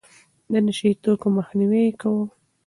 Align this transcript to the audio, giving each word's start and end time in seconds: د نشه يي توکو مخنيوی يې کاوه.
د 0.51 0.53
نشه 0.65 0.85
يي 0.89 0.93
توکو 1.03 1.27
مخنيوی 1.37 1.81
يې 1.87 1.91
کاوه. 1.99 2.25